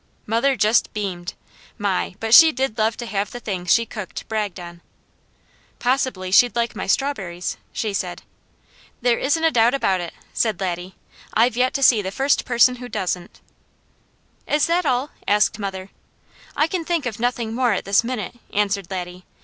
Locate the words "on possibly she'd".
4.59-6.55